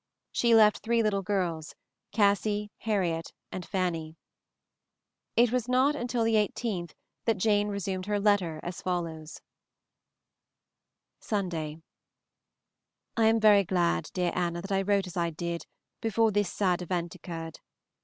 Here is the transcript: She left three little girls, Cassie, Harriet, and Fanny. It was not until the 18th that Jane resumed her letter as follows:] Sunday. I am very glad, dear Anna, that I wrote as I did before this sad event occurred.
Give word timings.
She 0.31 0.55
left 0.55 0.79
three 0.79 1.03
little 1.03 1.21
girls, 1.21 1.75
Cassie, 2.11 2.71
Harriet, 2.79 3.31
and 3.51 3.63
Fanny. 3.63 4.15
It 5.37 5.51
was 5.51 5.67
not 5.69 5.95
until 5.95 6.23
the 6.23 6.33
18th 6.33 6.95
that 7.25 7.37
Jane 7.37 7.67
resumed 7.67 8.07
her 8.07 8.19
letter 8.19 8.59
as 8.63 8.81
follows:] 8.81 9.41
Sunday. 11.19 11.83
I 13.15 13.27
am 13.27 13.39
very 13.39 13.63
glad, 13.63 14.09
dear 14.15 14.31
Anna, 14.33 14.59
that 14.63 14.71
I 14.71 14.81
wrote 14.81 15.05
as 15.05 15.15
I 15.17 15.29
did 15.29 15.67
before 16.01 16.31
this 16.31 16.51
sad 16.51 16.81
event 16.81 17.13
occurred. 17.13 17.59